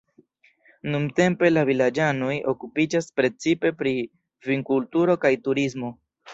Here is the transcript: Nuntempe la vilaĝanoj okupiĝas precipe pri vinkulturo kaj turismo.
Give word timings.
Nuntempe 0.93 1.51
la 1.51 1.65
vilaĝanoj 1.69 2.33
okupiĝas 2.55 3.11
precipe 3.21 3.75
pri 3.83 3.95
vinkulturo 4.51 5.21
kaj 5.27 5.37
turismo. 5.49 5.97